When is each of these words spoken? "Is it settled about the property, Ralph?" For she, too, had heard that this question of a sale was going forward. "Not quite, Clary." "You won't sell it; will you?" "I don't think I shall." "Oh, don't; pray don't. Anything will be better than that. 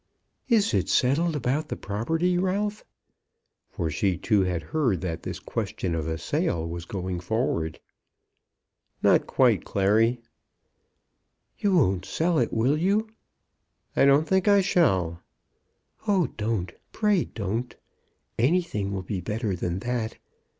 "Is 0.49 0.73
it 0.73 0.89
settled 0.89 1.35
about 1.35 1.69
the 1.69 1.75
property, 1.75 2.35
Ralph?" 2.35 2.83
For 3.69 3.91
she, 3.91 4.17
too, 4.17 4.41
had 4.41 4.63
heard 4.73 5.01
that 5.01 5.21
this 5.21 5.37
question 5.39 5.93
of 5.93 6.07
a 6.07 6.17
sale 6.17 6.67
was 6.67 6.85
going 6.85 7.19
forward. 7.19 7.79
"Not 9.03 9.27
quite, 9.27 9.63
Clary." 9.63 10.19
"You 11.59 11.75
won't 11.75 12.05
sell 12.05 12.39
it; 12.39 12.51
will 12.51 12.77
you?" 12.77 13.09
"I 13.95 14.05
don't 14.05 14.27
think 14.27 14.47
I 14.47 14.61
shall." 14.61 15.21
"Oh, 16.07 16.29
don't; 16.35 16.73
pray 16.91 17.25
don't. 17.25 17.75
Anything 18.39 18.93
will 18.93 19.03
be 19.03 19.21
better 19.21 19.55
than 19.55 19.77
that. 19.81 20.17